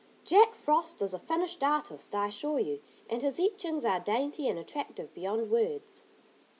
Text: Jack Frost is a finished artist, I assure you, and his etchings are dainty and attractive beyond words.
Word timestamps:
Jack 0.25 0.55
Frost 0.55 1.03
is 1.03 1.13
a 1.13 1.19
finished 1.19 1.63
artist, 1.63 2.15
I 2.15 2.25
assure 2.29 2.57
you, 2.57 2.81
and 3.07 3.21
his 3.21 3.39
etchings 3.39 3.85
are 3.85 3.99
dainty 3.99 4.47
and 4.47 4.57
attractive 4.57 5.13
beyond 5.13 5.51
words. 5.51 6.07